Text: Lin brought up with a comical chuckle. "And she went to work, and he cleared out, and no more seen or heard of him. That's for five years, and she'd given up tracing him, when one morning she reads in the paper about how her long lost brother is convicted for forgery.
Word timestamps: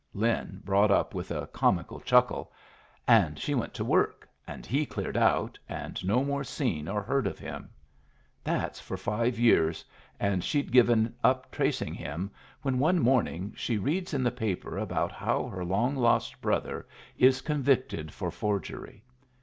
Lin 0.15 0.61
brought 0.65 0.89
up 0.89 1.13
with 1.13 1.29
a 1.29 1.45
comical 1.45 1.99
chuckle. 1.99 2.51
"And 3.07 3.37
she 3.37 3.53
went 3.53 3.75
to 3.75 3.85
work, 3.85 4.27
and 4.47 4.65
he 4.65 4.83
cleared 4.83 5.15
out, 5.15 5.59
and 5.69 6.03
no 6.03 6.23
more 6.23 6.43
seen 6.43 6.87
or 6.87 7.03
heard 7.03 7.27
of 7.27 7.37
him. 7.37 7.69
That's 8.43 8.79
for 8.79 8.97
five 8.97 9.37
years, 9.37 9.85
and 10.19 10.43
she'd 10.43 10.71
given 10.71 11.13
up 11.23 11.51
tracing 11.51 11.93
him, 11.93 12.31
when 12.63 12.79
one 12.79 12.97
morning 12.99 13.53
she 13.55 13.77
reads 13.77 14.11
in 14.11 14.23
the 14.23 14.31
paper 14.31 14.75
about 14.75 15.11
how 15.11 15.45
her 15.49 15.63
long 15.63 15.95
lost 15.95 16.41
brother 16.41 16.87
is 17.15 17.41
convicted 17.41 18.11
for 18.11 18.31
forgery. 18.31 19.03